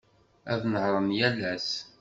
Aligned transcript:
Ad 0.51 0.61
nehhṛen 0.71 1.09
yal 1.19 1.37
ass. 1.53 1.69